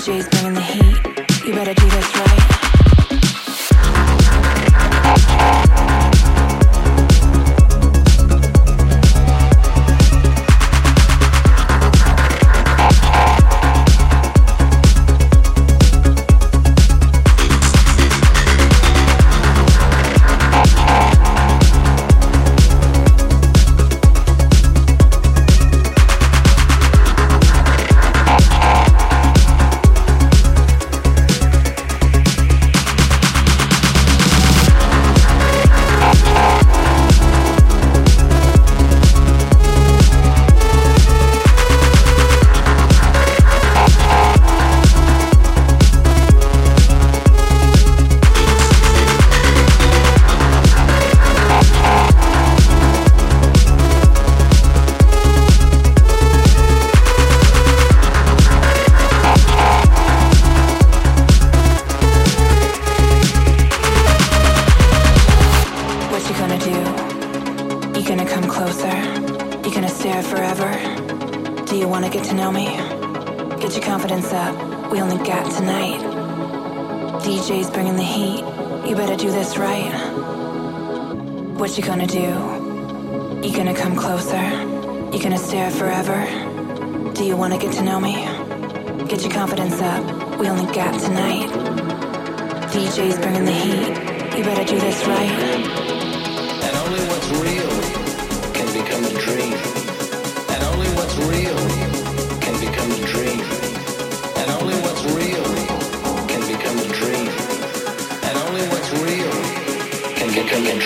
[0.00, 0.39] DJ's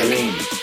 [0.05, 0.54] dream.